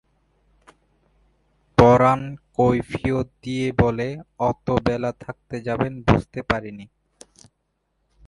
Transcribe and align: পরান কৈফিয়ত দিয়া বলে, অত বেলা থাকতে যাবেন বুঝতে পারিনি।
পরান 1.77 2.21
কৈফিয়ত 2.55 3.27
দিয়া 3.43 3.69
বলে, 3.81 4.07
অত 4.41 4.65
বেলা 4.85 5.11
থাকতে 5.19 5.55
যাবেন 5.67 5.93
বুঝতে 6.07 6.39
পারিনি। 6.49 6.85